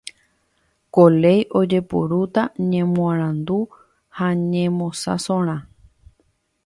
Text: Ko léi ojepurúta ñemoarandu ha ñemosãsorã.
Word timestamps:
Ko 0.93 1.03
léi 1.21 1.41
ojepurúta 1.59 2.41
ñemoarandu 2.71 3.57
ha 4.17 4.27
ñemosãsorã. 4.51 5.55